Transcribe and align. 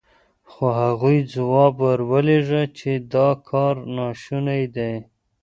خو 0.49 0.65
هغوی 0.83 1.17
ځواب 1.33 1.73
ور 1.83 1.99
ولېږه 2.11 2.63
چې 2.77 2.91
دا 3.13 3.29
کار 3.49 3.75
ناشونی 3.95 4.63
دی. 4.75 4.93